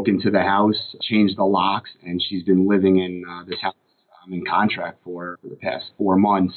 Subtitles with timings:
[0.00, 3.74] broke into the house, changed the locks, and she's been living in uh, this house
[4.24, 6.54] I'm in contract for for the past four months.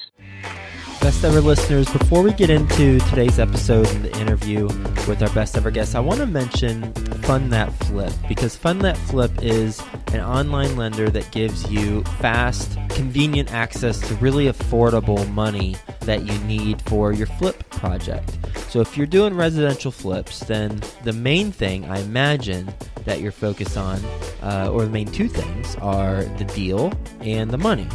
[1.02, 4.68] Best ever listeners, before we get into today's episode and the interview
[5.08, 6.94] with our best ever guest, I want to mention
[7.24, 9.82] Fund That Flip because Fund That Flip is
[10.14, 16.38] an online lender that gives you fast, convenient access to really affordable money that you
[16.46, 18.38] need for your flip project.
[18.70, 22.74] So if you're doing residential flips, then the main thing I imagine
[23.06, 24.00] that you're focused on,
[24.42, 26.92] uh, or the main two things, are the deal
[27.22, 27.88] and the money.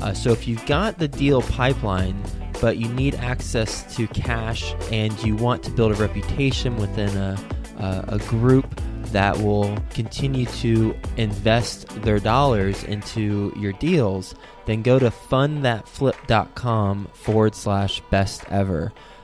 [0.00, 2.22] Uh, so if you've got the deal pipeline,
[2.60, 7.38] but you need access to cash and you want to build a reputation within a,
[7.78, 8.80] a, a group
[9.12, 14.34] that will continue to invest their dollars into your deals,
[14.66, 18.92] then go to fundthatflip.com forward slash best ever.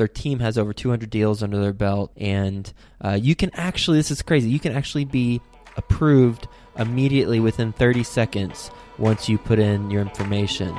[0.00, 2.72] Their team has over 200 deals under their belt, and
[3.04, 5.42] uh, you can actually, this is crazy, you can actually be
[5.76, 6.48] approved
[6.78, 10.70] immediately within 30 seconds once you put in your information.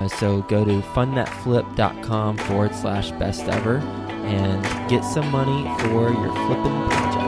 [0.00, 3.76] Uh, so go to fundthatflip.com forward slash best ever
[4.24, 7.19] and get some money for your flipping projects.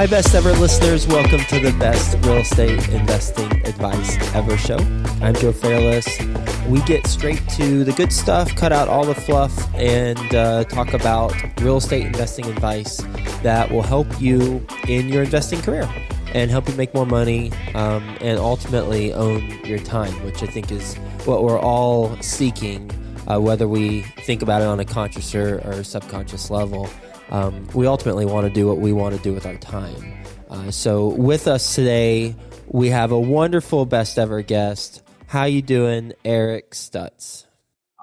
[0.00, 1.06] Hi, best ever listeners.
[1.06, 4.78] Welcome to the best real estate investing advice ever show.
[5.20, 6.08] I'm Joe Fairless.
[6.68, 10.94] We get straight to the good stuff, cut out all the fluff, and uh, talk
[10.94, 12.96] about real estate investing advice
[13.42, 15.86] that will help you in your investing career
[16.32, 20.72] and help you make more money um, and ultimately own your time, which I think
[20.72, 20.94] is
[21.26, 22.90] what we're all seeking,
[23.30, 26.88] uh, whether we think about it on a conscious or, or subconscious level
[27.30, 30.24] um, we ultimately want to do what we want to do with our time.
[30.48, 32.34] Uh, so with us today,
[32.66, 35.02] we have a wonderful best ever guest.
[35.26, 37.46] How you doing, Eric Stutz?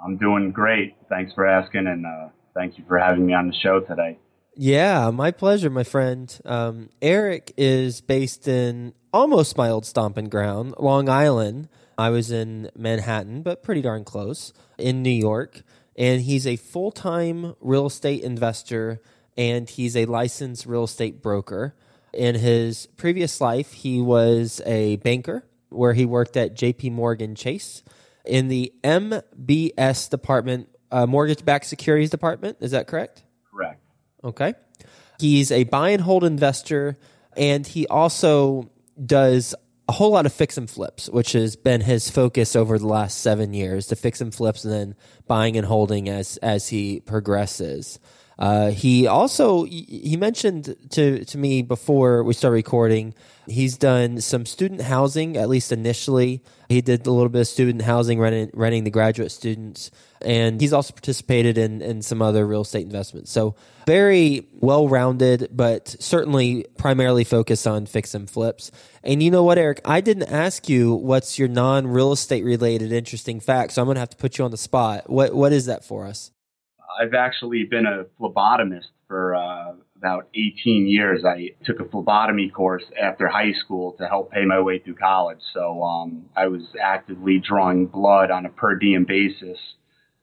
[0.03, 0.95] I'm doing great.
[1.09, 4.17] Thanks for asking, and uh, thank you for having me on the show today.
[4.55, 6.35] Yeah, my pleasure, my friend.
[6.45, 11.69] Um, Eric is based in almost my old stomping ground, Long Island.
[11.97, 15.63] I was in Manhattan, but pretty darn close in New York.
[15.95, 19.01] And he's a full time real estate investor
[19.37, 21.75] and he's a licensed real estate broker.
[22.13, 27.83] In his previous life, he was a banker where he worked at JP Morgan Chase
[28.25, 32.57] in the MBS department, uh, mortgage backed securities department.
[32.61, 33.23] Is that correct?
[33.51, 33.81] Correct.
[34.23, 34.55] Okay.
[35.19, 36.97] He's a buy and hold investor,
[37.35, 38.69] and he also
[39.03, 39.55] does
[39.87, 43.19] a whole lot of fix and flips, which has been his focus over the last
[43.19, 44.95] seven years to fix and flips and then
[45.27, 47.99] buying and holding as as he progresses.
[48.39, 53.13] Uh, he also he mentioned to to me before we start recording.
[53.47, 56.43] He's done some student housing, at least initially.
[56.69, 59.89] He did a little bit of student housing, renting, renting the graduate students,
[60.21, 63.31] and he's also participated in in some other real estate investments.
[63.31, 63.55] So
[63.87, 68.69] very well rounded, but certainly primarily focused on fix and flips.
[69.03, 69.81] And you know what, Eric?
[69.83, 73.95] I didn't ask you what's your non real estate related interesting fact, so I'm going
[73.95, 75.09] to have to put you on the spot.
[75.09, 76.31] What what is that for us?
[76.99, 81.23] I've actually been a phlebotomist for uh, about 18 years.
[81.25, 85.39] I took a phlebotomy course after high school to help pay my way through college.
[85.53, 89.57] So um, I was actively drawing blood on a per diem basis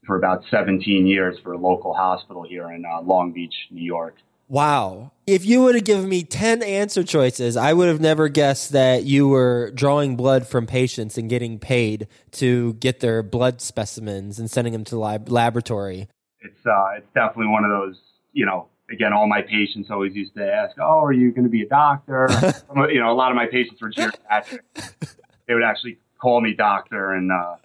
[0.07, 4.17] for about 17 years for a local hospital here in uh, Long Beach, New York.
[4.47, 5.13] Wow.
[5.27, 9.05] If you would have given me 10 answer choices, I would have never guessed that
[9.05, 14.51] you were drawing blood from patients and getting paid to get their blood specimens and
[14.51, 16.09] sending them to the lab- laboratory
[16.45, 17.99] it's uh, it's definitely one of those.
[18.33, 21.51] You know, again, all my patients always used to ask, "Oh, are you going to
[21.51, 22.29] be a doctor?"
[22.91, 24.61] you know, a lot of my patients were geriatric.
[25.49, 27.57] they would actually call me doctor, and uh,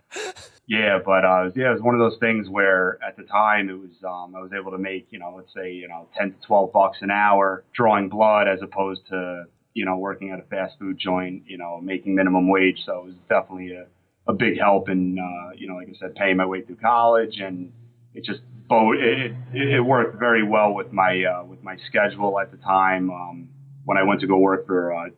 [0.67, 3.79] yeah, but uh, yeah, it was one of those things where at the time it
[3.79, 6.37] was um, I was able to make you know let's say you know ten to
[6.45, 10.77] twelve bucks an hour drawing blood as opposed to you know working at a fast
[10.79, 12.79] food joint, you know making minimum wage.
[12.85, 13.85] So it was definitely a
[14.27, 17.39] a big help in uh, you know like I said paying my way through college
[17.39, 17.71] and
[18.13, 18.41] it just
[18.71, 23.09] it, it worked very well with my uh, with my schedule at the time.
[23.09, 23.49] Um,
[23.85, 25.09] when I went to go work for uh,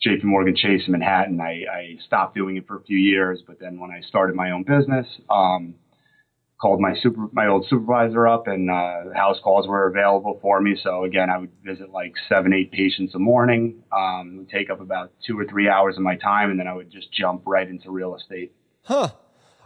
[0.00, 0.22] J.P.
[0.24, 3.42] Morgan Chase in Manhattan, I, I, stopped doing it for a few years.
[3.46, 5.74] But then when I started my own business, um,
[6.60, 10.76] called my super my old supervisor up, and uh, house calls were available for me.
[10.82, 13.82] So again, I would visit like seven eight patients a morning.
[13.92, 16.74] Um, would take up about two or three hours of my time, and then I
[16.74, 18.52] would just jump right into real estate.
[18.82, 19.08] Huh.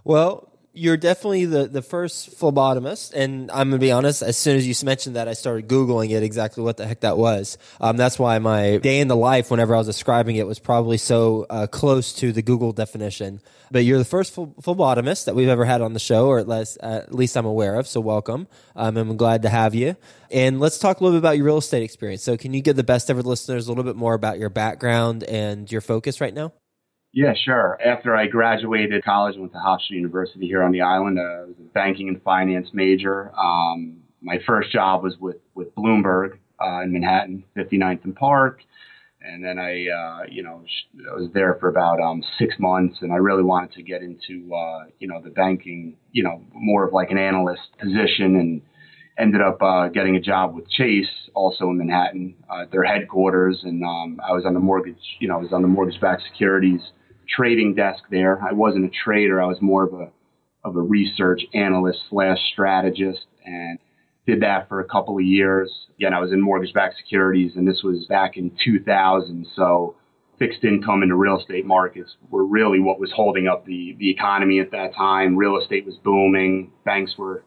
[0.05, 0.48] Well,
[0.79, 3.13] you're definitely the, the first phlebotomist.
[3.13, 6.11] And I'm going to be honest, as soon as you mentioned that, I started Googling
[6.11, 7.59] it exactly what the heck that was.
[7.81, 10.97] Um, that's why my day in the life, whenever I was describing it, was probably
[10.97, 13.41] so uh, close to the Google definition.
[13.71, 16.79] But you're the first phlebotomist that we've ever had on the show, or at least,
[16.83, 17.87] uh, at least I'm aware of.
[17.87, 18.47] So welcome.
[18.77, 19.97] Um, I'm glad to have you.
[20.31, 22.23] And let's talk a little bit about your real estate experience.
[22.23, 25.25] So, can you give the best ever listeners a little bit more about your background
[25.25, 26.53] and your focus right now?
[27.13, 27.79] Yeah, sure.
[27.85, 31.19] After I graduated college, I went to Hofstra University here on the island.
[31.19, 33.33] Uh, I was a banking and finance major.
[33.37, 38.61] Um, my first job was with, with Bloomberg uh, in Manhattan, 59th and Park.
[39.21, 40.63] And then I, uh, you know,
[41.11, 44.55] I was there for about um, six months, and I really wanted to get into,
[44.55, 48.63] uh, you know, the banking, you know, more of like an analyst position, and
[49.19, 53.83] ended up uh, getting a job with Chase, also in Manhattan, uh, their headquarters, and
[53.83, 56.81] um, I was on the mortgage, you know, I was on the mortgage-backed securities
[57.29, 58.41] trading desk there.
[58.43, 59.43] I wasn't a trader.
[59.43, 60.11] I was more of a
[60.65, 63.79] of a research analyst slash strategist, and
[64.27, 65.71] did that for a couple of years.
[65.99, 69.47] Again, I was in mortgage-backed securities, and this was back in 2000.
[69.55, 69.97] So
[70.39, 74.61] fixed income the real estate markets were really what was holding up the the economy
[74.61, 75.37] at that time.
[75.37, 76.73] Real estate was booming.
[76.85, 77.45] Banks were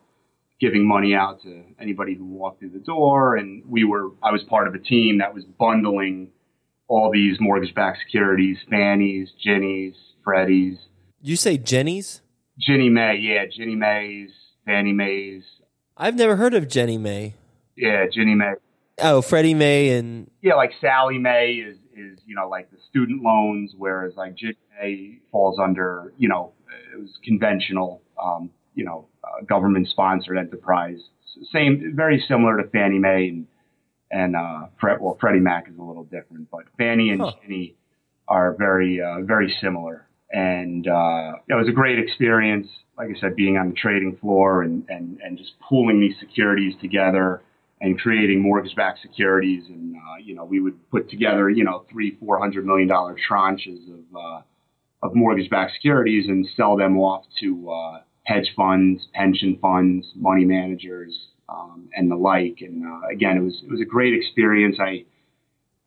[0.61, 4.11] giving money out to anybody who walked through the door, and we were.
[4.23, 6.29] I was part of a team that was bundling
[6.87, 10.77] all these mortgage-backed securities, Fannies, Ginnies, Freddies.
[11.21, 12.21] You say Jennies?
[12.59, 14.31] Ginnie Mae, yeah, Ginnie Mae's,
[14.65, 15.43] Fannie Mae's.
[15.97, 17.33] I've never heard of Ginnie Mae.
[17.75, 18.53] Yeah, Ginnie Mae.
[18.99, 23.23] Oh, Freddie Mae and yeah, like Sallie Mae is is you know like the student
[23.23, 26.53] loans, whereas like Ginnie Mae falls under you know
[26.93, 30.99] it was conventional, um, you know, uh, government sponsored enterprise.
[31.51, 33.47] Same, very similar to Fannie Mae and
[34.11, 37.31] and uh, Fred, well, Freddie Mac is a little different, but Fannie and huh.
[37.41, 37.75] Ginnie
[38.27, 40.05] are very, uh, very similar.
[40.33, 42.67] And uh, it was a great experience,
[42.97, 46.73] like I said, being on the trading floor and, and, and just pooling these securities
[46.81, 47.41] together
[47.79, 49.63] and creating mortgage-backed securities.
[49.67, 53.15] And uh, you know, we would put together, you know, three, four hundred million dollar
[53.29, 54.41] tranches of uh,
[55.03, 61.13] of mortgage-backed securities and sell them off to uh, hedge funds, pension funds, money managers,
[61.49, 62.57] um, and the like.
[62.61, 64.77] And uh, again, it was it was a great experience.
[64.79, 65.05] I,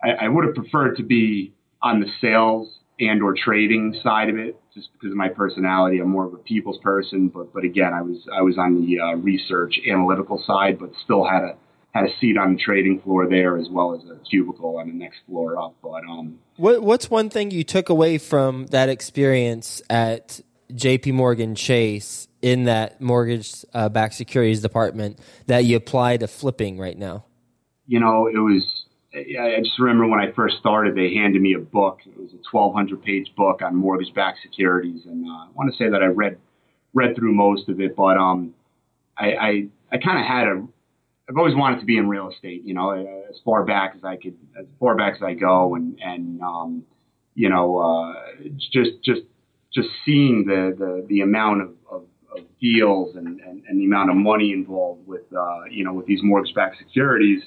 [0.02, 1.52] I, I would have preferred to be
[1.82, 2.68] on the sales
[3.00, 5.98] and or trading side of it, just because of my personality.
[5.98, 7.28] I'm more of a people's person.
[7.28, 11.24] But but again, I was I was on the uh, research analytical side, but still
[11.24, 11.56] had a
[11.94, 14.92] had a seat on the trading floor there as well as a cubicle on the
[14.92, 15.74] next floor up.
[15.82, 20.40] But um, what what's one thing you took away from that experience at
[20.74, 21.12] J.P.
[21.12, 26.98] Morgan Chase in that mortgage uh, backed securities department that you apply to flipping right
[26.98, 27.24] now?
[27.86, 28.62] You know, it was.
[29.14, 32.00] I just remember when I first started, they handed me a book.
[32.04, 35.76] It was a 1,200 page book on mortgage backed securities, and uh, I want to
[35.76, 36.36] say that I read
[36.94, 38.54] read through most of it, but um,
[39.16, 40.66] I I, I kind of had a.
[41.28, 44.16] I've always wanted to be in real estate, you know, as far back as I
[44.16, 46.84] could, as far back as I go, and and um,
[47.34, 48.14] you know, uh,
[48.72, 49.22] just just
[49.74, 52.02] just seeing the the, the amount of, of
[52.36, 56.06] of deals and, and, and the amount of money involved with uh, you know with
[56.06, 57.42] these mortgage-backed securities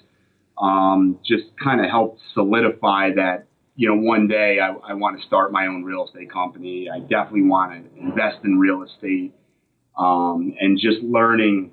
[0.62, 3.46] um, just kind of helped solidify that
[3.76, 6.90] you know one day I, I want to start my own real estate company.
[6.90, 9.34] I definitely want to invest in real estate
[9.98, 11.72] um, and just learning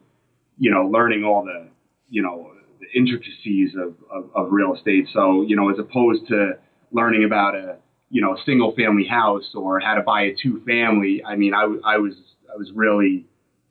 [0.59, 1.69] you know learning all the
[2.09, 5.09] you know the intricacies of, of, of real estate.
[5.13, 6.59] So you know as opposed to
[6.93, 7.77] learning about a
[8.11, 11.23] you know a single family house or how to buy a two family.
[11.25, 12.15] I mean I, I was
[12.53, 13.27] I was really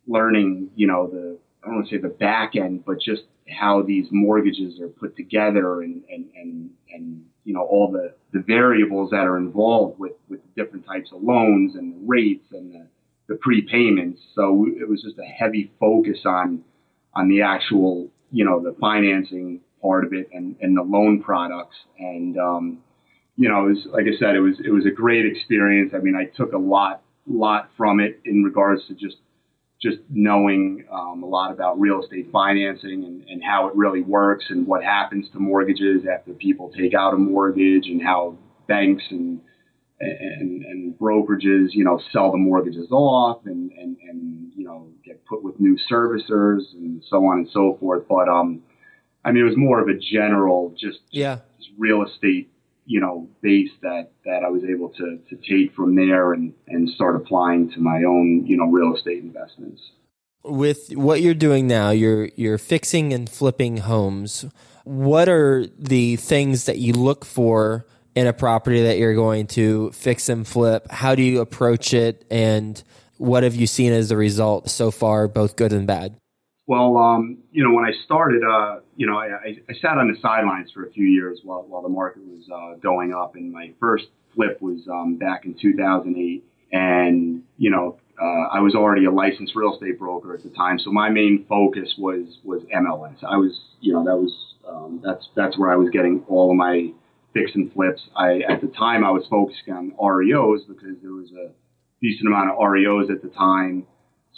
[0.07, 3.81] learning, you know, the I don't want to say the back end, but just how
[3.81, 9.11] these mortgages are put together and and and, and you know all the, the variables
[9.11, 12.87] that are involved with with different types of loans and the rates and the,
[13.27, 14.17] the prepayments.
[14.35, 16.63] So it was just a heavy focus on
[17.13, 21.75] on the actual you know the financing part of it and, and the loan products
[21.99, 22.79] and um,
[23.35, 25.93] you know it was like I said it was it was a great experience.
[25.95, 29.17] I mean I took a lot lot from it in regards to just
[29.81, 34.45] just knowing um, a lot about real estate financing and, and how it really works
[34.49, 38.37] and what happens to mortgages after people take out a mortgage and how
[38.67, 39.41] banks and
[39.99, 45.25] and, and brokerages, you know, sell the mortgages off and, and, and, you know, get
[45.25, 48.03] put with new servicers and so on and so forth.
[48.07, 48.61] But, um,
[49.23, 51.39] I mean, it was more of a general, just, yeah.
[51.57, 52.51] just real estate
[52.85, 56.89] you know, base that, that I was able to, to take from there and, and
[56.89, 59.81] start applying to my own, you know, real estate investments.
[60.43, 64.45] with what you're doing now, you're you're fixing and flipping homes.
[64.83, 67.85] What are the things that you look for
[68.15, 70.91] in a property that you're going to fix and flip?
[70.91, 72.81] How do you approach it and
[73.17, 76.17] what have you seen as the result so far, both good and bad?
[76.65, 80.17] Well, um, you know, when I started, uh, you know, I, I, sat on the
[80.21, 83.35] sidelines for a few years while, while the market was uh, going up.
[83.35, 86.43] And my first flip was um, back in 2008.
[86.71, 90.77] And, you know, uh, I was already a licensed real estate broker at the time,
[90.79, 93.23] so my main focus was was MLS.
[93.23, 94.31] I was, you know, that was
[94.67, 96.91] um, that's that's where I was getting all of my
[97.33, 98.01] fix and flips.
[98.15, 101.51] I at the time I was focusing on REOs because there was a
[102.01, 103.87] decent amount of REOs at the time.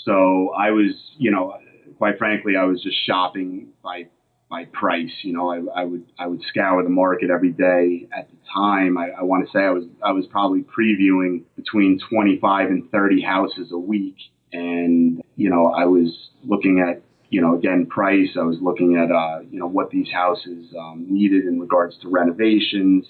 [0.06, 1.58] So I was, you know,
[1.98, 4.08] quite frankly, I was just shopping by
[4.50, 5.12] by price.
[5.24, 8.08] You know, I, I would I would scour the market every day.
[8.16, 12.00] At the time, I, I want to say I was I was probably previewing between
[12.10, 14.16] 25 and 30 houses a week,
[14.54, 18.30] and you know, I was looking at you know again price.
[18.40, 22.10] I was looking at uh, you know what these houses um, needed in regards to
[22.10, 23.06] renovations,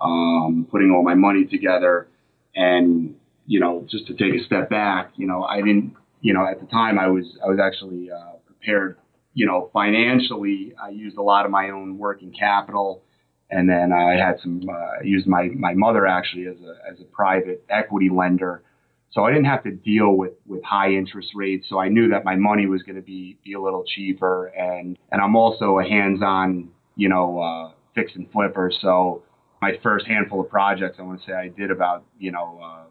[0.00, 2.08] um, putting all my money together,
[2.54, 3.14] and
[3.46, 6.60] you know just to take a step back, you know, I didn't you know at
[6.60, 8.96] the time I was I was actually uh, prepared
[9.34, 13.02] you know, financially, I used a lot of my own working capital,
[13.50, 17.04] and then I had some uh, used my my mother actually as a as a
[17.04, 18.62] private equity lender,
[19.10, 21.66] so I didn't have to deal with with high interest rates.
[21.68, 24.98] So I knew that my money was going to be be a little cheaper, and
[25.10, 28.70] and I'm also a hands-on, you know, uh, fix and flipper.
[28.82, 29.22] So
[29.62, 32.60] my first handful of projects, I want to say I did about you know.
[32.62, 32.84] Uh,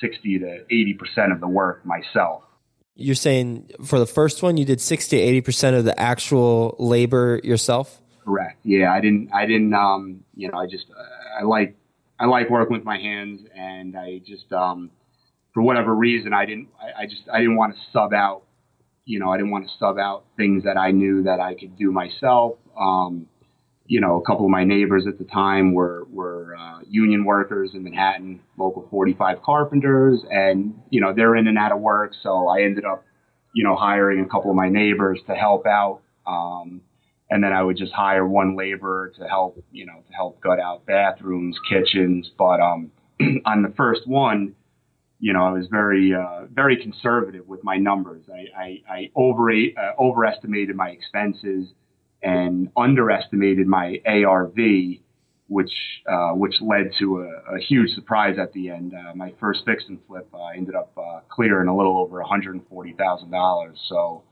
[0.00, 2.42] 60 to 80 percent of the work myself.
[2.96, 7.40] You're saying for the first one, you did 60 to 80% of the actual labor
[7.42, 8.00] yourself?
[8.24, 8.58] Correct.
[8.62, 11.76] Yeah, I didn't, I didn't, um, you know, I just, uh, I like,
[12.18, 14.90] I like working with my hands and I just, um,
[15.52, 18.44] for whatever reason, I didn't, I, I just, I didn't want to sub out,
[19.04, 21.76] you know, I didn't want to sub out things that I knew that I could
[21.76, 22.56] do myself.
[22.78, 23.26] Um,
[23.86, 27.72] you know, a couple of my neighbors at the time were were uh, union workers
[27.74, 32.12] in Manhattan, local 45 carpenters, and you know they're in and out of work.
[32.22, 33.04] So I ended up,
[33.54, 36.80] you know, hiring a couple of my neighbors to help out, um,
[37.28, 40.58] and then I would just hire one laborer to help, you know, to help gut
[40.60, 42.30] out bathrooms, kitchens.
[42.38, 42.90] But um,
[43.44, 44.54] on the first one,
[45.20, 48.24] you know, I was very uh, very conservative with my numbers.
[48.32, 51.68] I I, I over uh, overestimated my expenses
[52.24, 54.56] and underestimated my ARV,
[55.48, 55.70] which
[56.10, 58.94] uh, which led to a, a, huge surprise at the end.
[58.94, 62.28] Uh, my first fix and flip uh, ended up uh, clearing a little over one
[62.28, 63.78] hundred and forty thousand dollars.
[63.88, 64.22] So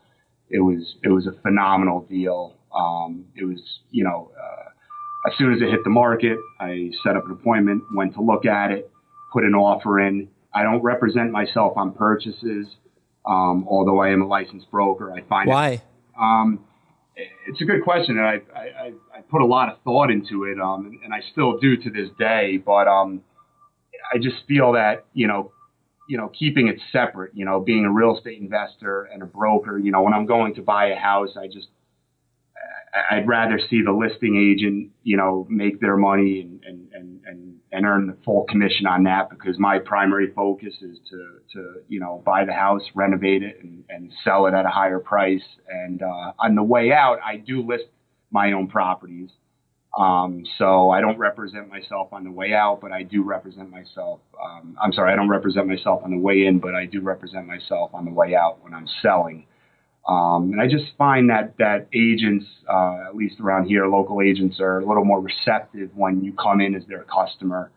[0.49, 2.55] it was it was a phenomenal deal.
[2.75, 7.15] Um, it was you know uh, as soon as it hit the market, I set
[7.15, 8.91] up an appointment, went to look at it,
[9.33, 10.29] put an offer in.
[10.55, 12.67] I don't represent myself on purchases,
[13.27, 15.13] um, although I am a licensed broker.
[15.13, 15.69] I find why.
[15.69, 15.83] It,
[16.19, 16.65] um,
[17.17, 20.61] it's a good question, and I, I, I put a lot of thought into it,
[20.61, 22.57] um, and I still do to this day.
[22.65, 23.23] But um,
[24.13, 25.53] I just feel that you know,
[26.09, 29.79] you know, keeping it separate, you know, being a real estate investor and a broker,
[29.79, 31.69] you know, when I'm going to buy a house, I just
[33.11, 37.55] I'd rather see the listing agent, you know, make their money and, and, and, and,
[37.73, 41.99] and earn the full commission on that because my primary focus is to, to you
[41.99, 45.43] know, buy the house, renovate it, and, and sell it at a higher price.
[45.69, 47.85] And uh, on the way out, I do list
[48.31, 49.31] my own properties.
[49.99, 54.21] Um, so I don't represent myself on the way out, but I do represent myself.
[54.43, 57.47] Um, I'm sorry, I don't represent myself on the way in, but I do represent
[57.47, 59.47] myself on the way out when I'm selling.
[60.07, 64.59] Um, and I just find that that agents, uh, at least around here, local agents
[64.61, 67.71] are a little more receptive when you come in as their customer,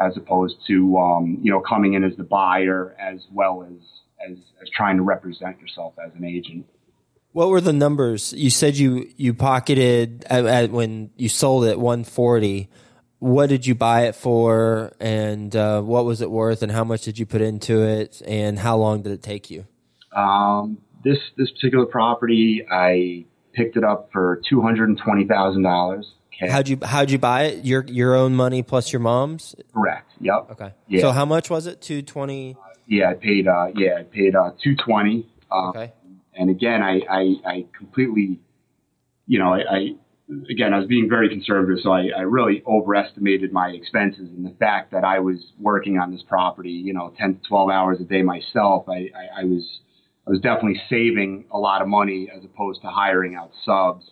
[0.00, 4.38] as opposed to um, you know coming in as the buyer as well as, as
[4.62, 6.66] as trying to represent yourself as an agent.
[7.32, 8.32] What were the numbers?
[8.32, 12.68] You said you you pocketed at, at when you sold it at 140.
[13.18, 17.02] What did you buy it for, and uh, what was it worth, and how much
[17.02, 19.64] did you put into it, and how long did it take you?
[20.14, 25.62] Um, this this particular property, I picked it up for two hundred and twenty thousand
[25.62, 26.12] dollars.
[26.48, 27.64] How'd you how'd you buy it?
[27.64, 29.54] Your your own money plus your mom's?
[29.72, 30.10] Correct.
[30.20, 30.48] Yep.
[30.52, 30.72] Okay.
[30.88, 31.00] Yeah.
[31.02, 31.80] So how much was it?
[31.80, 32.56] Two twenty.
[32.58, 33.46] Uh, yeah, I paid.
[33.46, 35.28] Uh, yeah, I paid uh, two twenty.
[35.50, 35.92] Uh, okay.
[36.34, 38.40] And again, I, I I completely,
[39.26, 39.88] you know, I, I
[40.50, 44.56] again I was being very conservative, so I, I really overestimated my expenses and the
[44.58, 48.04] fact that I was working on this property, you know, ten to twelve hours a
[48.04, 48.88] day myself.
[48.88, 49.62] I, I, I was
[50.26, 54.04] I was definitely saving a lot of money as opposed to hiring out subs.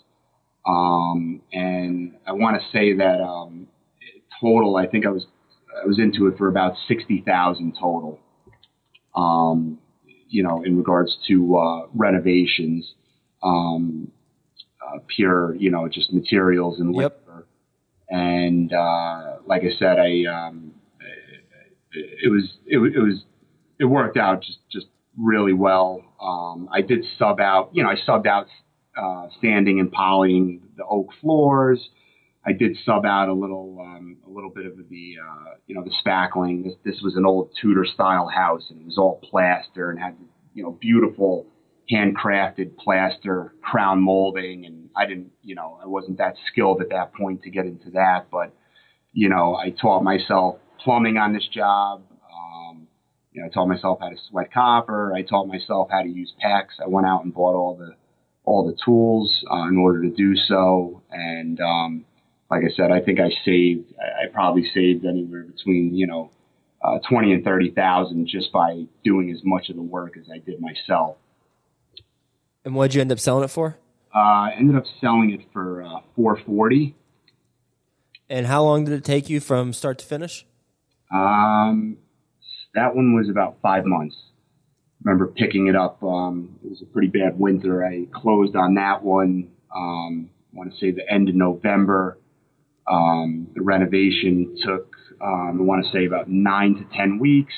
[0.66, 3.68] Um, and I want to say that um,
[4.40, 5.26] total, I think I was
[5.82, 8.18] I was into it for about sixty thousand total.
[9.14, 9.78] Um,
[10.28, 12.94] you know, in regards to uh, renovations,
[13.42, 14.12] um,
[14.80, 17.22] uh, pure, you know, just materials and Yep.
[17.26, 17.46] labor.
[18.08, 20.72] And uh, like I said, I um,
[21.92, 23.24] it, it was it, it was
[23.78, 24.86] it worked out just just
[25.22, 26.02] really well.
[26.20, 28.46] Um, I did sub out, you know, I subbed out
[28.96, 31.90] uh, sanding and polishing the oak floors.
[32.44, 35.84] I did sub out a little, um, a little bit of the, uh, you know,
[35.84, 36.64] the spackling.
[36.64, 40.16] This, this was an old Tudor style house, and it was all plaster and had,
[40.54, 41.46] you know, beautiful
[41.92, 44.64] handcrafted plaster crown molding.
[44.64, 47.90] And I didn't, you know, I wasn't that skilled at that point to get into
[47.90, 48.54] that, but,
[49.12, 52.02] you know, I taught myself plumbing on this job.
[53.40, 55.14] You know, I taught myself how to sweat copper.
[55.14, 56.64] I taught myself how to use PEX.
[56.84, 57.94] I went out and bought all the
[58.44, 61.00] all the tools uh, in order to do so.
[61.10, 62.04] And um,
[62.50, 63.94] like I said, I think I saved.
[63.98, 66.30] I, I probably saved anywhere between you know
[66.84, 70.36] uh, twenty and thirty thousand just by doing as much of the work as I
[70.36, 71.16] did myself.
[72.66, 73.78] And what did you end up selling it for?
[74.14, 76.94] Uh, I ended up selling it for uh, four forty.
[78.28, 80.44] And how long did it take you from start to finish?
[81.10, 81.96] Um,
[82.74, 84.16] that one was about five months.
[84.18, 86.02] I Remember picking it up.
[86.02, 87.84] Um, it was a pretty bad winter.
[87.84, 89.50] I closed on that one.
[89.74, 92.18] Um, I want to say the end of November.
[92.86, 97.54] Um, the renovation took, um, I want to say about nine to ten weeks,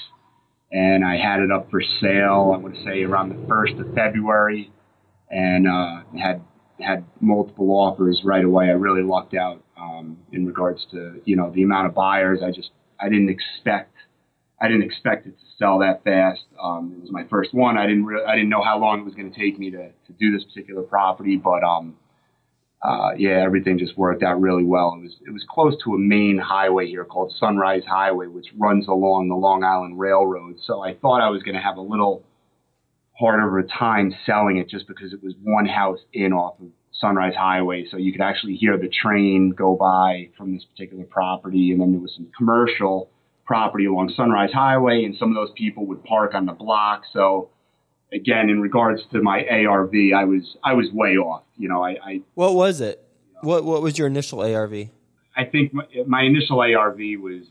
[0.71, 2.53] and I had it up for sale.
[2.55, 4.71] I want to say around the first of February,
[5.31, 6.43] and uh, had
[6.81, 8.67] had multiple offers right away.
[8.67, 12.41] I really lucked out um, in regards to you know the amount of buyers.
[12.45, 13.95] I just I didn't expect
[14.63, 16.43] I didn't expect it to sell that fast.
[16.63, 17.77] Um, it was my first one.
[17.77, 19.89] I didn't re- I didn't know how long it was going to take me to
[19.89, 21.97] to do this particular property, but um,
[22.83, 24.95] uh, yeah, everything just worked out really well.
[24.97, 28.87] It was it was close to a main highway here called Sunrise Highway, which runs
[28.87, 30.59] along the Long Island Railroad.
[30.65, 32.23] So I thought I was going to have a little
[33.19, 36.69] harder of a time selling it just because it was one house in off of
[37.01, 41.73] Sunrise Highway, so you could actually hear the train go by from this particular property,
[41.73, 43.11] and then there was some commercial
[43.45, 47.03] property along Sunrise Highway, and some of those people would park on the block.
[47.13, 47.51] So
[48.13, 51.43] again, in regards to my ARV, I was I was way off.
[51.57, 53.05] You know, I I, What was it?
[53.43, 54.89] What What was your initial ARV?
[55.37, 57.43] I think my, my initial ARV was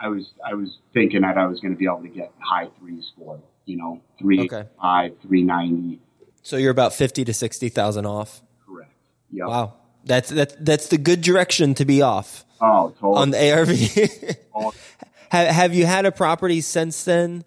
[0.00, 2.32] I, I was I was thinking that I was going to be able to get
[2.40, 3.42] high threes for it.
[3.66, 4.64] You know, three Okay.
[4.80, 6.00] five, three ninety.
[6.42, 8.42] So you're about fifty to sixty thousand off.
[8.66, 8.90] Correct.
[9.30, 9.46] Yep.
[9.46, 13.22] Wow, that's that's that's the good direction to be off Oh, totally.
[13.22, 14.36] on the ARV.
[15.32, 17.44] have, have you had a property since then?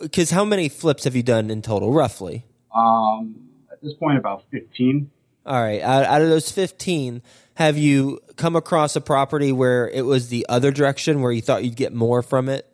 [0.00, 2.44] Because how many flips have you done in total, roughly?
[2.74, 5.08] Um, at this point, about 15.
[5.46, 7.22] All right, out, out of those fifteen,
[7.54, 11.64] have you come across a property where it was the other direction, where you thought
[11.64, 12.66] you'd get more from it?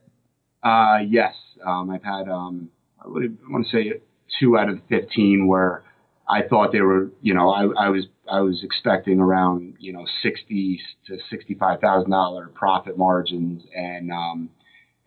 [0.64, 1.34] Uh, yes.
[1.64, 2.70] Um, I've had, um,
[3.02, 4.00] I, would, I want to say
[4.40, 5.84] two out of the 15 where
[6.28, 10.04] I thought they were, you know, I, I was, I was expecting around, you know,
[10.22, 14.50] 60 to $65,000 profit margins and, um,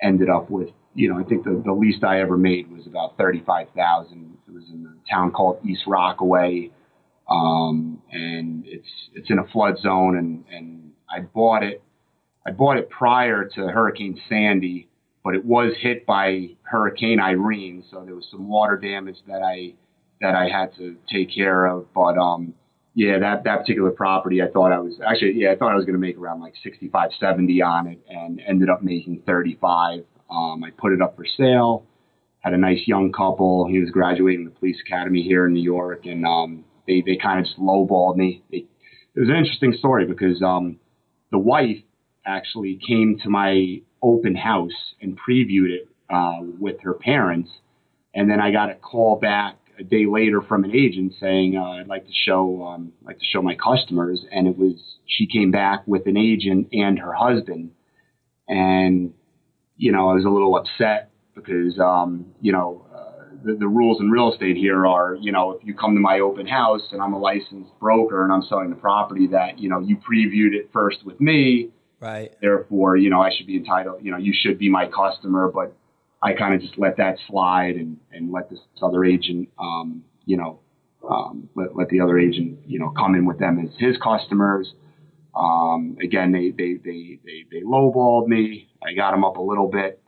[0.01, 3.17] ended up with, you know, I think the, the least I ever made was about
[3.17, 4.37] 35,000.
[4.47, 6.71] It was in a town called East Rockaway.
[7.29, 11.83] Um, and it's, it's in a flood zone and, and I bought it.
[12.45, 14.87] I bought it prior to Hurricane Sandy,
[15.23, 19.73] but it was hit by Hurricane Irene, so there was some water damage that I
[20.21, 21.87] that I had to take care of.
[21.93, 22.53] But um,
[22.93, 25.85] yeah, that that particular property, I thought I was actually yeah, I thought I was
[25.85, 30.03] going to make around like 65, 70 on it, and ended up making 35.
[30.29, 31.85] Um, I put it up for sale.
[32.39, 33.67] Had a nice young couple.
[33.67, 37.39] He was graduating the police academy here in New York, and um, they they kind
[37.39, 38.43] of just lowballed me.
[38.51, 38.65] They,
[39.15, 40.79] it was an interesting story because um,
[41.31, 41.77] the wife
[42.25, 47.49] actually came to my open house and previewed it uh, with her parents.
[48.13, 51.79] And then I got a call back a day later from an agent saying uh,
[51.79, 54.23] I'd like to show um, like to show my customers.
[54.31, 57.71] And it was she came back with an agent and her husband.
[58.47, 59.13] And
[59.77, 62.85] you know I was a little upset because um, you know.
[62.93, 63.05] Uh,
[63.41, 66.19] the, the rules in real estate here are, you know, if you come to my
[66.19, 69.79] open house and I'm a licensed broker and I'm selling the property, that you know
[69.79, 72.33] you previewed it first with me, Right.
[72.41, 75.75] therefore, you know, I should be entitled, you know, you should be my customer, but
[76.21, 80.37] I kind of just let that slide and, and let this other agent, um, you
[80.37, 80.59] know,
[81.09, 84.73] um, let, let the other agent, you know, come in with them as his customers.
[85.35, 88.67] Um, again, they, they, they, they, they lowballed me.
[88.83, 90.01] I got them up a little bit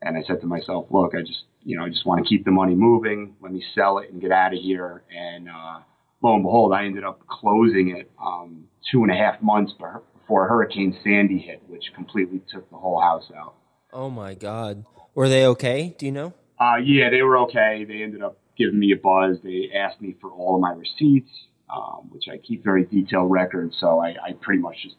[0.00, 2.44] and I said to myself, look, I just, you know, I just want to keep
[2.44, 3.36] the money moving.
[3.40, 5.04] Let me sell it and get out of here.
[5.16, 5.80] And, uh,
[6.22, 10.48] lo and behold, I ended up closing it, um, two and a half months before
[10.48, 13.54] Hurricane Sandy hit, which completely took the whole house out.
[13.92, 14.84] Oh my God.
[15.14, 15.94] Were they okay?
[15.98, 16.32] Do you know?
[16.58, 17.84] Uh, yeah, they were okay.
[17.86, 19.38] They ended up giving me a buzz.
[19.42, 21.30] They asked me for all of my receipts,
[21.72, 23.76] um, which I keep very detailed records.
[23.78, 24.96] So I, I pretty much just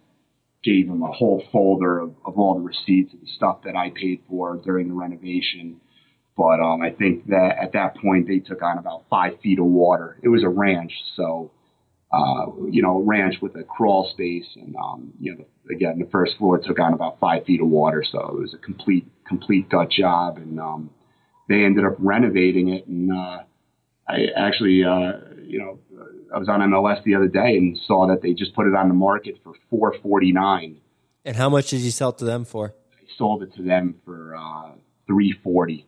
[0.64, 3.90] gave them a whole folder of, of all the receipts of the stuff that I
[3.90, 5.82] paid for during the renovation.
[6.38, 9.66] But um, I think that at that point they took on about five feet of
[9.66, 10.18] water.
[10.22, 11.52] It was a ranch, so
[12.14, 16.38] uh, you know, ranch with a crawl space, and um, you know, again, the first
[16.38, 19.90] floor took on about five feet of water, so it was a complete complete gut
[19.90, 20.92] job, and um,
[21.50, 23.40] they ended up renovating it, and uh,
[24.08, 25.80] I actually, uh, you know,
[26.34, 28.90] I was on MLS the other day and saw that they just put it on
[28.90, 30.82] the market for four forty nine.
[31.26, 32.76] And how much did you sell it to them for?
[32.92, 34.74] I sold it to them for uh,
[35.08, 35.88] three forty.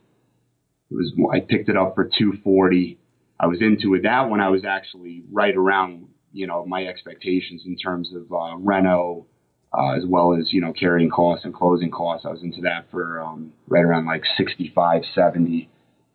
[0.90, 2.98] It was I picked it up for two forty.
[3.38, 4.02] I was into it.
[4.02, 8.56] That one I was actually right around you know my expectations in terms of uh,
[8.58, 9.26] reno,
[9.72, 12.26] uh, as well as you know carrying costs and closing costs.
[12.26, 15.70] I was into that for um, right around like 65, 70,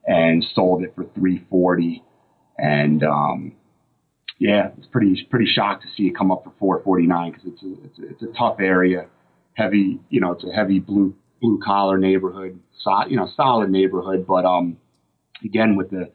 [0.05, 2.03] and sold it for 340.
[2.59, 3.53] And um,
[4.37, 7.85] yeah, it's pretty pretty shocked to see it come up for 449 because it's a,
[7.85, 9.07] it's a it's a tough area,
[9.55, 14.27] heavy you know it's a heavy blue blue collar neighborhood, so, you know solid neighborhood,
[14.27, 14.77] but um
[15.43, 16.11] again with the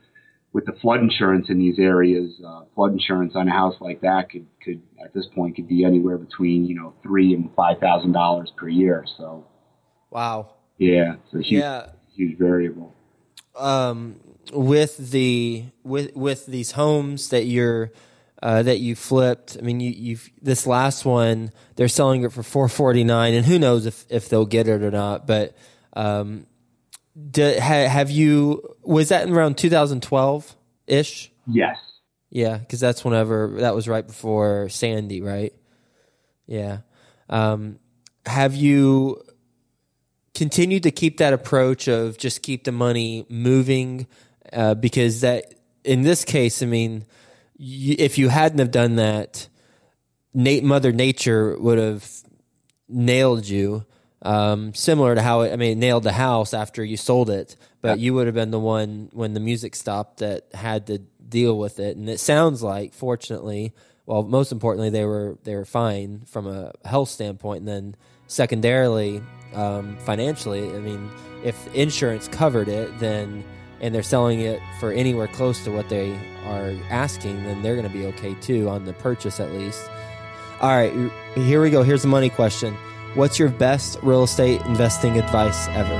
[0.56, 4.30] with the flood insurance in these areas, uh, flood insurance on a house like that
[4.30, 8.12] could, could at this point could be anywhere between you know three and five thousand
[8.12, 9.04] dollars per year.
[9.18, 9.44] So,
[10.08, 11.88] wow, yeah, it's a huge, yeah.
[12.14, 12.94] huge variable.
[13.54, 14.18] Um,
[14.50, 17.92] with the with with these homes that you're
[18.42, 22.42] uh, that you flipped, I mean, you you've this last one they're selling it for
[22.42, 25.54] four forty nine, and who knows if if they'll get it or not, but.
[25.92, 26.46] Um,
[27.30, 31.32] do, ha, have you was that in around 2012 ish?
[31.46, 31.78] Yes.
[32.30, 35.54] Yeah, because that's whenever that was right before Sandy, right?
[36.46, 36.78] Yeah.
[37.28, 37.78] Um,
[38.26, 39.22] have you
[40.34, 44.06] continued to keep that approach of just keep the money moving?
[44.52, 47.04] Uh, because that in this case, I mean,
[47.56, 49.48] you, if you hadn't have done that,
[50.34, 52.08] Nate Mother Nature would have
[52.88, 53.86] nailed you
[54.26, 57.56] um, similar to how it, I mean, it nailed the house after you sold it,
[57.80, 61.56] but you would have been the one when the music stopped that had to deal
[61.56, 61.96] with it.
[61.96, 63.72] And it sounds like, fortunately,
[64.04, 69.22] well, most importantly, they were they were fine from a health standpoint, and then secondarily,
[69.54, 70.74] um, financially.
[70.74, 71.10] I mean,
[71.44, 73.44] if insurance covered it, then
[73.80, 77.86] and they're selling it for anywhere close to what they are asking, then they're going
[77.86, 79.88] to be okay too on the purchase at least.
[80.60, 80.92] All right,
[81.34, 81.82] here we go.
[81.82, 82.76] Here's the money question.
[83.16, 85.94] What's your best real estate investing advice ever?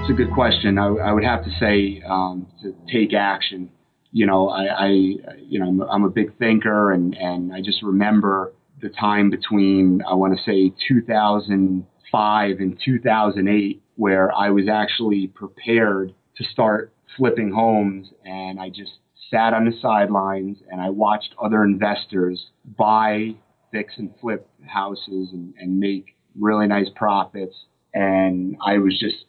[0.00, 0.78] It's a good question.
[0.78, 3.68] I, I would have to say um, to take action.
[4.12, 8.54] You know, I, I, you know, I'm a big thinker, and and I just remember
[8.80, 16.14] the time between I want to say 2005 and 2008 where I was actually prepared
[16.38, 18.92] to start flipping homes, and I just
[19.30, 22.46] sat on the sidelines and I watched other investors
[22.78, 23.34] buy
[23.74, 27.54] fix and flip houses and, and make really nice profits.
[27.92, 29.24] And I was just,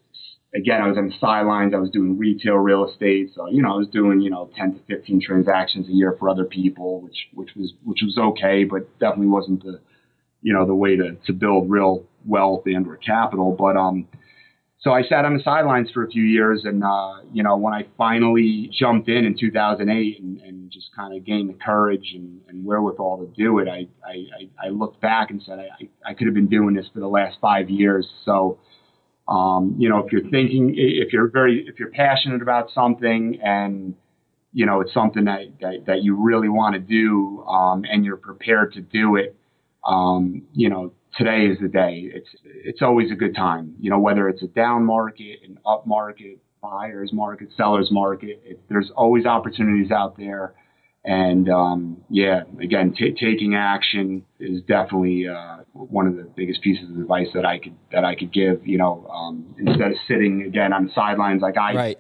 [0.55, 1.73] again, I was on the sidelines.
[1.73, 3.31] I was doing retail real estate.
[3.35, 6.29] So, you know, I was doing, you know, 10 to 15 transactions a year for
[6.29, 9.79] other people, which, which was, which was okay, but definitely wasn't the,
[10.41, 13.55] you know, the way to, to build real wealth and or capital.
[13.57, 14.07] But, um,
[14.79, 17.73] so I sat on the sidelines for a few years, and uh, you know, when
[17.73, 22.41] I finally jumped in in 2008 and, and just kind of gained the courage and,
[22.49, 26.27] and wherewithal to do it, I, I, I looked back and said I, I could
[26.27, 28.07] have been doing this for the last five years.
[28.25, 28.59] So,
[29.27, 33.95] um, you know, if you're thinking, if you're very, if you're passionate about something and
[34.53, 38.17] you know it's something that that, that you really want to do, um, and you're
[38.17, 39.35] prepared to do it,
[39.85, 42.09] um, you know, today is the day.
[42.13, 43.75] It's it's always a good time.
[43.79, 48.61] You know, whether it's a down market, an up market, buyers market, sellers market, it,
[48.69, 50.55] there's always opportunities out there.
[51.03, 56.89] And um, yeah, again, t- taking action is definitely uh, one of the biggest pieces
[56.89, 58.65] of advice that I could that I could give.
[58.65, 61.99] You know, um, instead of sitting again on the sidelines like I, right.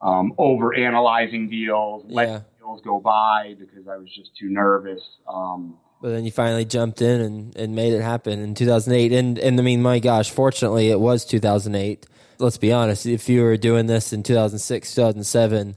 [0.00, 2.14] um, over analyzing deals, yeah.
[2.14, 5.02] letting deals go by because I was just too nervous.
[5.26, 9.12] Um, but then you finally jumped in and, and made it happen in 2008.
[9.12, 12.06] And, and I mean, my gosh, fortunately, it was 2008.
[12.38, 13.04] Let's be honest.
[13.04, 15.76] If you were doing this in 2006, 2007,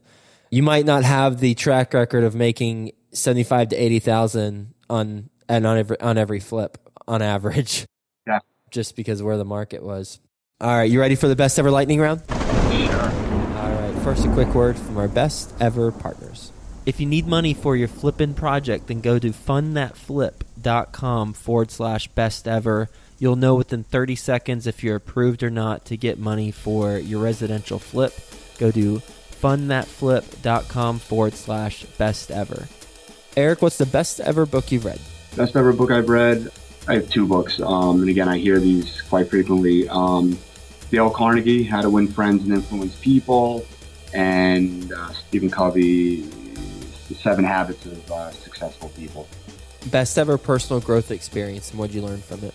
[0.51, 5.77] you might not have the track record of making 75 to 80,000 on, and on
[5.77, 7.86] every, on every flip on average.
[8.27, 8.39] Yeah.
[8.69, 10.19] Just because of where the market was.
[10.60, 10.89] All right.
[10.89, 12.21] You ready for the best ever lightning round?
[12.29, 13.01] Sure.
[13.01, 13.99] All right.
[14.03, 16.51] First, a quick word from our best ever partners.
[16.83, 22.47] If you need money for your flipping project, then go to fundthatflip.com forward slash best
[22.47, 22.89] ever.
[23.19, 27.21] You'll know within 30 seconds if you're approved or not to get money for your
[27.21, 28.15] residential flip.
[28.57, 28.99] Go to
[29.41, 32.67] fundthatflip.com forward slash best ever.
[33.37, 34.99] Eric, what's the best ever book you've read?
[35.35, 36.49] Best ever book I've read.
[36.87, 39.87] I have two books, um, and again, I hear these quite frequently.
[39.87, 40.39] Um,
[40.89, 43.67] Dale Carnegie, How to Win Friends and Influence People,
[44.15, 46.27] and uh, Stephen Covey,
[47.12, 49.28] The Seven Habits of uh, Successful People.
[49.88, 52.54] Best ever personal growth experience, and what'd you learn from it?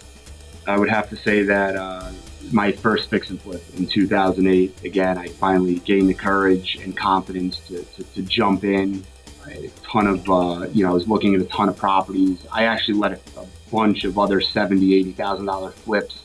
[0.67, 2.11] I would have to say that uh,
[2.53, 7.59] my first fix and flip in 2008, again, I finally gained the courage and confidence
[7.69, 9.05] to, to, to jump in.
[9.45, 11.77] I had a ton of, uh, you know, I was looking at a ton of
[11.77, 12.39] properties.
[12.51, 16.23] I actually let a, a bunch of other $70,000, $80,000 flips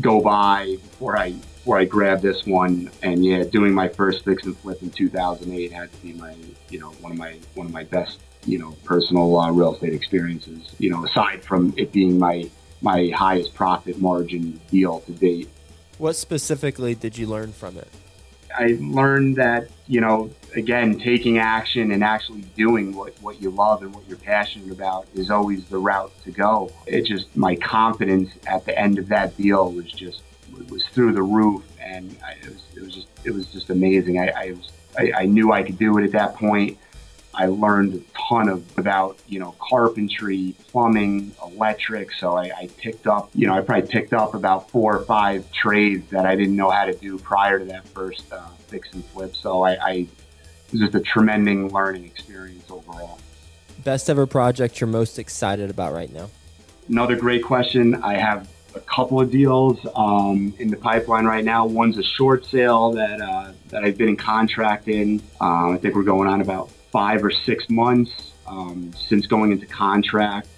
[0.00, 2.90] go by before I before I grabbed this one.
[3.02, 6.34] And yeah, doing my first fix and flip in 2008 had to be my,
[6.70, 9.92] you know, one of my one of my best, you know, personal uh, real estate
[9.92, 10.74] experiences.
[10.78, 12.50] You know, aside from it being my
[12.80, 15.48] my highest profit margin deal to date.
[15.98, 17.88] What specifically did you learn from it?
[18.56, 23.82] I learned that, you know, again, taking action and actually doing what, what you love
[23.82, 26.70] and what you're passionate about is always the route to go.
[26.86, 30.22] It just, my confidence at the end of that deal was just,
[30.68, 31.62] was through the roof.
[31.80, 34.18] And I, it, was, it was just, it was just amazing.
[34.18, 36.78] I, I was, I, I knew I could do it at that point.
[37.34, 42.12] I learned ton of about you know carpentry, plumbing, electric.
[42.12, 45.50] So I, I, picked up you know I probably picked up about four or five
[45.52, 49.04] trades that I didn't know how to do prior to that first uh, fix and
[49.06, 49.34] flip.
[49.34, 50.08] So I, I it
[50.72, 53.18] was just a tremendous learning experience overall.
[53.84, 56.30] Best ever project you're most excited about right now?
[56.88, 57.96] Another great question.
[58.02, 61.66] I have a couple of deals um, in the pipeline right now.
[61.66, 65.20] One's a short sale that uh, that I've been in contract in.
[65.40, 69.66] Uh, I think we're going on about five or six months um, since going into
[69.66, 70.48] contract.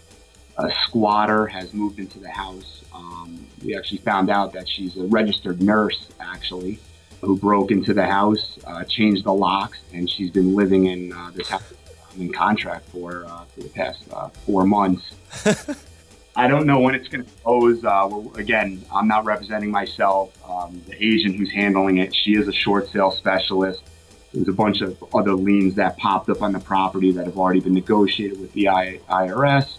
[0.58, 2.84] A squatter has moved into the house.
[2.94, 6.78] Um, we actually found out that she's a registered nurse, actually,
[7.22, 11.30] who broke into the house, uh, changed the locks, and she's been living in uh,
[11.34, 11.72] this house
[12.14, 15.02] I'm in contract for uh, for the past uh, four months.
[16.36, 17.84] I don't know when it's going to close.
[17.84, 20.32] Uh, again, I'm not representing myself.
[20.48, 23.82] Um, the agent who's handling it, she is a short sale specialist.
[24.34, 27.60] There's a bunch of other liens that popped up on the property that have already
[27.60, 29.76] been negotiated with the IRS.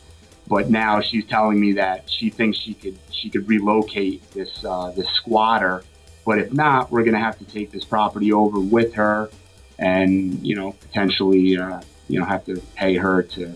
[0.48, 4.92] But now she's telling me that she thinks she could she could relocate this uh,
[4.92, 5.84] this squatter.
[6.26, 9.30] But if not, we're going to have to take this property over with her,
[9.78, 13.56] and you know potentially uh, you know have to pay her to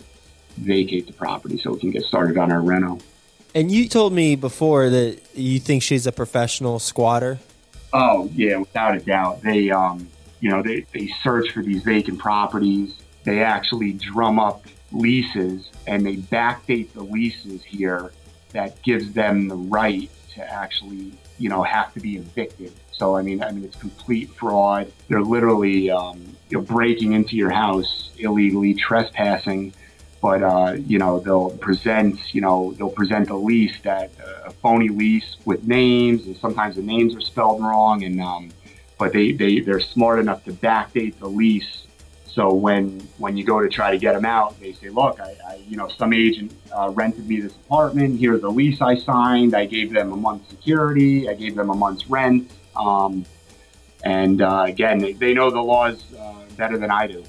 [0.57, 2.99] vacate the property so we can get started on our reno.
[3.55, 7.39] And you told me before that you think she's a professional squatter.
[7.93, 9.41] Oh yeah, without a doubt.
[9.43, 10.09] They um,
[10.39, 12.95] you know, they, they search for these vacant properties.
[13.23, 18.11] They actually drum up leases and they backdate the leases here
[18.53, 22.73] that gives them the right to actually, you know, have to be evicted.
[22.91, 24.91] So I mean, I mean, it's complete fraud.
[25.07, 29.73] They're literally, um, you know, breaking into your house illegally, trespassing.
[30.21, 34.51] But uh, you know, they'll present, you know, they'll present a lease that uh, a
[34.51, 38.49] phony lease with names, and sometimes the names are spelled wrong, and um,
[38.99, 41.85] but they, they, they're smart enough to backdate the lease.
[42.27, 45.35] So when, when you go to try to get them out, they say, look, I,
[45.47, 48.19] I you know, some agent uh, rented me this apartment.
[48.19, 49.55] Here's the lease I signed.
[49.55, 51.27] I gave them a month's security.
[51.27, 52.51] I gave them a month's rent.
[52.75, 53.25] Um,
[54.03, 57.23] and uh, again, they, they, know the laws uh, better than I do.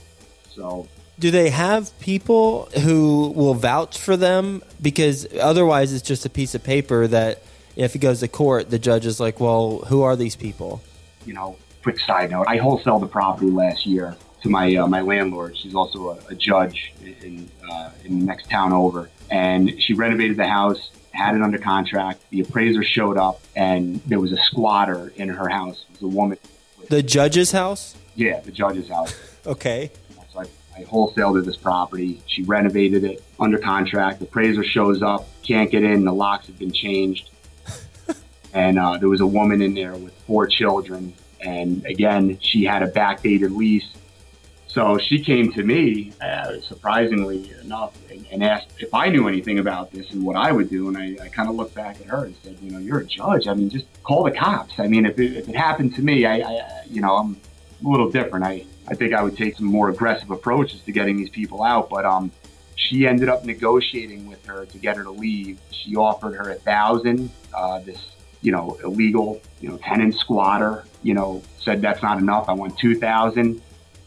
[0.54, 0.87] So
[1.18, 4.62] do they have people who will vouch for them?
[4.80, 7.42] Because otherwise, it's just a piece of paper that
[7.76, 10.83] if it goes to court, the judge is like, well, who are these people?
[11.24, 15.00] You know, quick side note: I wholesaled the property last year to my uh, my
[15.00, 15.56] landlord.
[15.56, 20.37] She's also a, a judge in uh, in the next town over, and she renovated
[20.37, 22.22] the house, had it under contract.
[22.30, 25.85] The appraiser showed up, and there was a squatter in her house.
[25.88, 26.38] It was a woman.
[26.88, 27.96] The judge's house.
[28.16, 29.14] Yeah, the judge's house.
[29.46, 29.90] okay.
[30.33, 32.20] So I, I wholesaled this property.
[32.26, 34.18] She renovated it under contract.
[34.18, 36.04] The appraiser shows up, can't get in.
[36.04, 37.30] The locks have been changed
[38.53, 41.13] and uh, there was a woman in there with four children.
[41.41, 43.89] And again, she had a backdated lease.
[44.67, 49.59] So she came to me, uh, surprisingly enough, and, and, asked if I knew anything
[49.59, 50.87] about this and what I would do.
[50.87, 53.05] And I, I kind of looked back at her and said, you know, you're a
[53.05, 53.49] judge.
[53.49, 54.79] I mean, just call the cops.
[54.79, 57.41] I mean, if it, if it happened to me, I, I, you know, I'm
[57.85, 58.45] a little different.
[58.45, 61.91] I, I think I would take some more aggressive approaches to getting these people out.
[61.91, 62.31] But um,
[62.77, 65.59] she ended up negotiating with her to get her to leave.
[65.73, 67.31] She offered her a thousand.
[67.53, 68.01] Uh, this
[68.42, 72.48] you know, illegal, you know, tenant squatter, you know, said that's not enough.
[72.48, 73.61] I want 2000.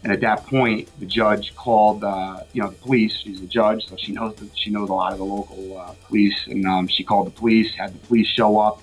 [0.03, 3.15] And at that point, the judge called, uh, you know, the police.
[3.19, 5.93] She's a judge, so she knows the, she knows a lot of the local uh,
[6.07, 6.35] police.
[6.47, 8.81] And um, she called the police, had the police show up,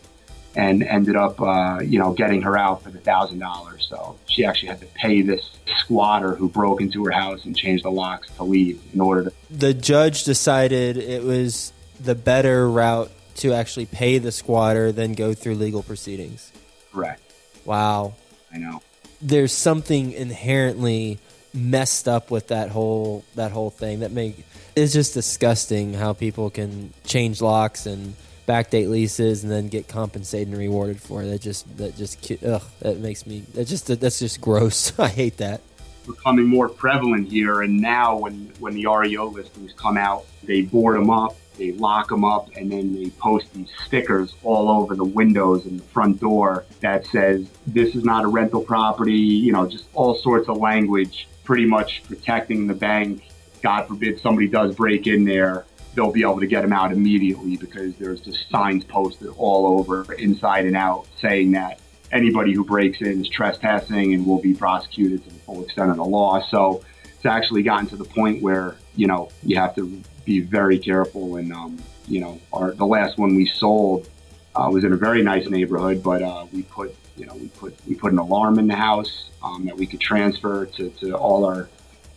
[0.56, 3.86] and ended up, uh, you know, getting her out for the thousand dollars.
[3.90, 7.84] So she actually had to pay this squatter who broke into her house and changed
[7.84, 9.32] the locks to leave in order to.
[9.50, 13.10] The judge decided it was the better route
[13.40, 16.52] to actually pay the squatter than go through legal proceedings.
[16.92, 17.20] Correct.
[17.64, 18.14] Wow.
[18.52, 18.82] I know.
[19.20, 21.18] There's something inherently
[21.52, 24.44] messed up with that whole that whole thing that make
[24.76, 28.14] it's just disgusting how people can change locks and
[28.46, 31.26] backdate leases and then get compensated and rewarded for it.
[31.26, 34.92] That just that just ugh, that makes me that just that's just gross.
[34.98, 35.60] I hate that.
[36.06, 40.96] Becoming more prevalent here, and now when when the REO listings come out, they board
[40.96, 45.04] them up, they lock them up, and then they post these stickers all over the
[45.04, 49.12] windows and the front door that says this is not a rental property.
[49.12, 53.22] You know, just all sorts of language, pretty much protecting the bank.
[53.62, 57.56] God forbid somebody does break in there, they'll be able to get them out immediately
[57.56, 61.78] because there's just signs posted all over, inside and out, saying that
[62.10, 65.96] anybody who breaks in is trespassing and will be prosecuted to the full extent of
[65.96, 66.40] the law.
[66.50, 70.78] So it's actually gotten to the point where you know you have to be very
[70.78, 71.36] careful.
[71.36, 74.08] And um, you know, our the last one we sold
[74.54, 77.74] uh, was in a very nice neighborhood, but uh, we put you know we put
[77.86, 81.44] we put an alarm in the house um, that we could transfer to, to all
[81.44, 81.68] our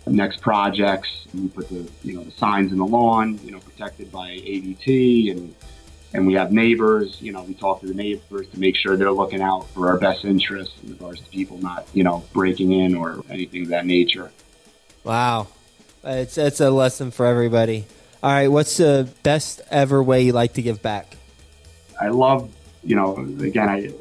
[0.07, 1.25] next projects.
[1.33, 5.31] We put the you know the signs in the lawn, you know, protected by ADT,
[5.31, 5.55] and
[6.13, 7.21] and we have neighbors.
[7.21, 9.97] You know, we talk to the neighbors to make sure they're looking out for our
[9.97, 13.85] best interests in regards to people not you know breaking in or anything of that
[13.85, 14.31] nature.
[15.03, 15.47] Wow,
[16.03, 17.85] it's it's a lesson for everybody.
[18.21, 21.17] All right, what's the best ever way you like to give back?
[21.99, 22.49] I love,
[22.83, 23.91] you know, again, I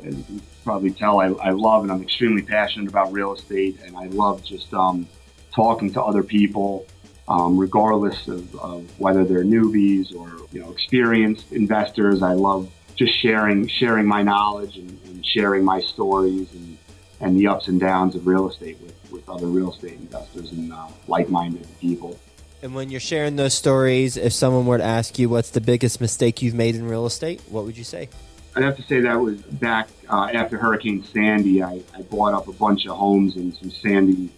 [0.65, 4.45] probably tell I, I love and I'm extremely passionate about real estate, and I love
[4.45, 5.07] just um,
[5.53, 6.87] talking to other people,
[7.29, 12.23] um, regardless of, of whether they're newbies or you know experienced investors.
[12.23, 16.79] I love just sharing sharing my knowledge and, and sharing my stories and,
[17.21, 20.72] and the ups and downs of real estate with, with other real estate investors and
[20.72, 22.18] uh, like-minded people.
[22.62, 26.01] And when you're sharing those stories, if someone were to ask you what's the biggest
[26.01, 28.09] mistake you've made in real estate, what would you say?
[28.55, 31.62] I'd have to say that was back uh, after Hurricane Sandy.
[31.62, 34.31] I, I, bought up a bunch of homes in some Sandy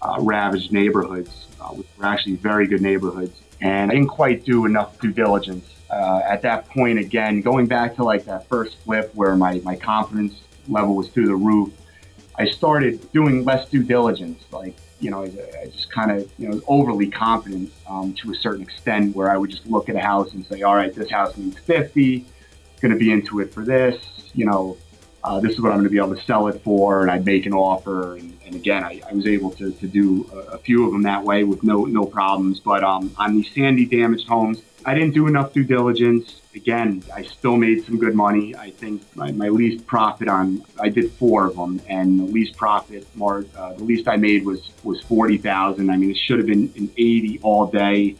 [0.00, 3.36] uh, ravaged neighborhoods, uh, which were actually very good neighborhoods.
[3.60, 5.68] And I didn't quite do enough due diligence.
[5.90, 9.74] Uh, at that point, again, going back to like that first flip where my, my
[9.74, 10.34] confidence
[10.68, 11.72] level was through the roof,
[12.38, 14.42] I started doing less due diligence.
[14.50, 18.62] Like you know, I, just kind of, you know, overly confident um, to a certain
[18.62, 21.36] extent where I would just look at a house and say, all right, this house
[21.36, 22.24] needs 50,
[22.80, 24.02] going to be into it for this,
[24.34, 24.76] you know,
[25.24, 27.02] uh, this is what I'm going to be able to sell it for.
[27.02, 28.16] And I'd make an offer.
[28.16, 31.02] And, and again, I, I, was able to, to do a, a, few of them
[31.02, 32.60] that way with no, no problems.
[32.60, 36.40] But um, on these sandy damaged homes, I didn't do enough due diligence.
[36.54, 38.54] Again, I still made some good money.
[38.54, 42.56] I think my, my least profit on I did four of them, and the least
[42.56, 45.90] profit, uh, the least I made was was forty thousand.
[45.90, 48.14] I mean, it should have been an eighty all day.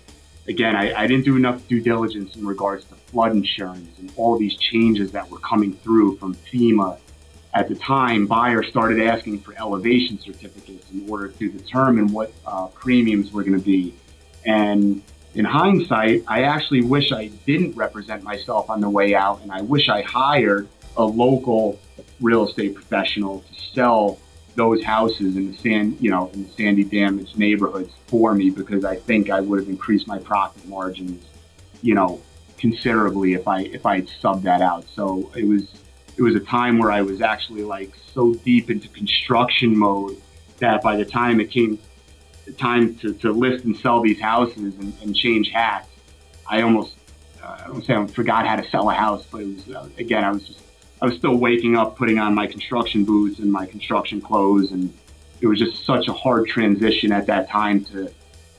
[0.49, 4.39] Again, I, I didn't do enough due diligence in regards to flood insurance and all
[4.39, 6.99] these changes that were coming through from FEMA.
[7.55, 12.67] At the time, buyers started asking for elevation certificates in order to determine what uh,
[12.69, 13.95] premiums were going to be,
[14.45, 15.03] and
[15.35, 19.61] in hindsight, I actually wish I didn't represent myself on the way out, and I
[19.61, 21.79] wish I hired a local
[22.21, 24.19] real estate professional to sell
[24.57, 28.85] those houses in the sand, you know, in the sandy damaged neighborhoods for me because
[28.85, 31.25] I think I would have increased my profit margins,
[31.83, 32.21] you know,
[32.59, 34.85] considerably if I if I had subbed that out.
[34.95, 35.69] So it was
[36.17, 40.17] it was a time where I was actually like so deep into construction mode
[40.59, 41.79] that by the time it came
[42.57, 45.89] time to, to list and sell these houses and, and change hats,
[46.49, 46.95] I almost,
[47.43, 49.89] uh, I don't say I forgot how to sell a house, but it was, uh,
[49.99, 50.61] again, I was just,
[51.01, 54.73] I was still waking up, putting on my construction boots and my construction clothes.
[54.73, 54.93] And
[55.41, 58.11] it was just such a hard transition at that time to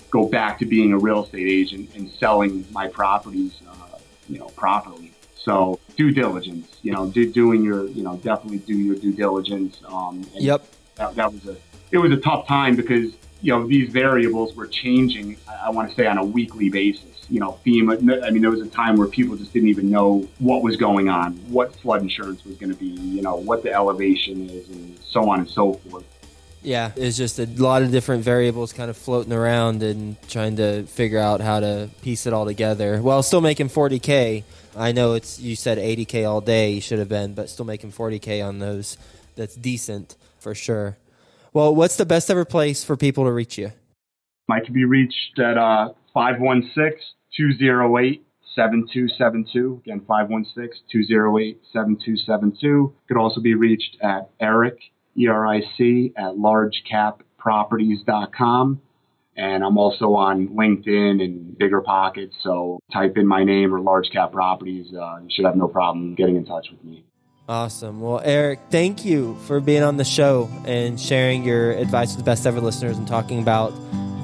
[0.10, 3.98] go back to being a real estate agent and selling my properties, uh,
[4.30, 5.12] you know, properly.
[5.36, 9.82] So due diligence, you know, do, doing your, you know, definitely do your due diligence.
[9.88, 10.66] Um, yep.
[10.96, 11.58] That, that was a,
[11.92, 15.96] it was a tough time because you know, these variables were changing, I want to
[15.96, 17.17] say, on a weekly basis.
[17.30, 20.28] You know, FEMA, I mean, there was a time where people just didn't even know
[20.40, 23.74] what was going on, what flood insurance was going to be, you know, what the
[23.74, 26.06] elevation is, and so on and so forth.
[26.62, 30.84] Yeah, it's just a lot of different variables kind of floating around and trying to
[30.84, 33.02] figure out how to piece it all together.
[33.02, 34.44] Well, still making 40K.
[34.76, 37.92] I know it's, you said 80K all day, you should have been, but still making
[37.92, 38.98] 40K on those.
[39.36, 40.98] That's decent for sure.
[41.54, 43.72] Well, what's the best ever place for people to reach you?
[44.50, 47.00] I can be reached at uh, 516
[47.36, 48.24] 208
[48.56, 49.82] 7272.
[49.86, 52.94] Again, 516 208 7272.
[53.08, 54.80] Could also be reached at Eric,
[55.18, 58.82] E R I C, at largecapproperties.com.
[59.40, 62.36] And I'm also on LinkedIn and Bigger Pockets.
[62.42, 64.92] So type in my name or Large Cap Properties.
[64.92, 67.04] Uh, you should have no problem getting in touch with me.
[67.48, 68.02] Awesome.
[68.02, 72.30] Well, Eric, thank you for being on the show and sharing your advice with the
[72.30, 73.72] best ever listeners and talking about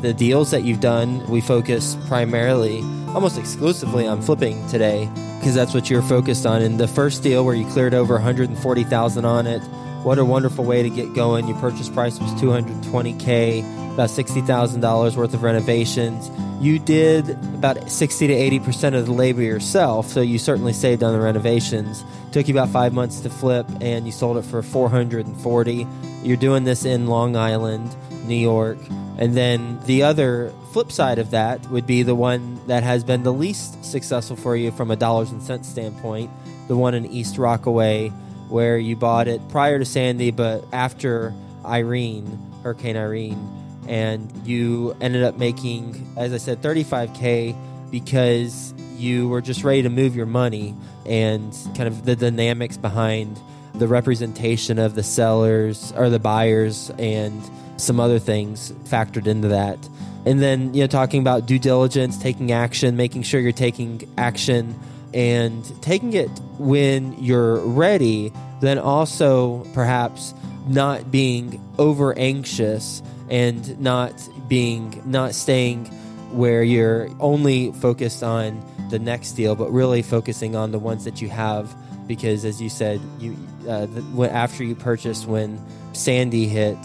[0.04, 1.26] the deals that you've done.
[1.28, 2.82] We focus primarily,
[3.16, 6.62] almost exclusively on flipping today because that's what you're focused on.
[6.62, 9.62] And the first deal where you cleared over 140,000 on it,
[10.04, 11.48] what a wonderful way to get going.
[11.48, 16.30] Your purchase price was 220k, about $60,000 worth of renovations.
[16.60, 21.14] You did about 60 to 80% of the labor yourself, so you certainly saved on
[21.14, 22.04] the renovations.
[22.34, 25.88] Took you about 5 months to flip and you sold it for 440.
[26.24, 28.78] You're doing this in Long Island, New York.
[29.18, 33.24] And then the other flip side of that would be the one that has been
[33.24, 36.32] the least successful for you from a dollars and cents standpoint,
[36.68, 38.12] the one in East Rockaway
[38.50, 41.34] where you bought it prior to Sandy, but after
[41.66, 43.50] Irene, Hurricane Irene,
[43.88, 47.56] and you ended up making, as I said, 35K
[47.90, 53.40] because you were just ready to move your money and kind of the dynamics behind
[53.76, 57.42] the representation of the sellers or the buyers and
[57.84, 59.78] some other things factored into that.
[60.26, 64.80] And then, you know, talking about due diligence, taking action, making sure you're taking action
[65.14, 68.32] and taking it when you're ready,
[68.62, 70.34] then also perhaps
[70.68, 74.14] not being over anxious and not
[74.48, 75.86] being not staying
[76.32, 81.22] where you're only focused on the next deal, but really focusing on the ones that
[81.22, 81.76] you have.
[82.08, 85.60] Because as you said, you uh, the, after you purchased when
[85.94, 86.78] Sandy hit,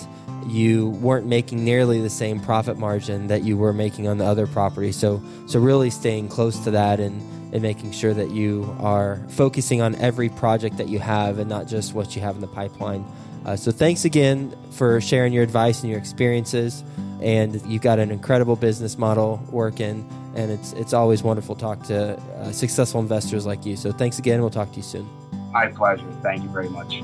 [0.48, 4.46] you weren't making nearly the same profit margin that you were making on the other
[4.46, 4.92] property.
[4.92, 7.20] So so really staying close to that and
[7.52, 11.66] and making sure that you are focusing on every project that you have and not
[11.66, 13.04] just what you have in the pipeline.
[13.46, 16.84] Uh, so thanks again for sharing your advice and your experiences.
[17.22, 21.82] And you've got an incredible business model working, and it's it's always wonderful to talk
[21.84, 23.76] to uh, successful investors like you.
[23.76, 24.40] So thanks again.
[24.40, 25.08] We'll talk to you soon.
[25.50, 26.06] My pleasure.
[26.22, 26.94] Thank you very much.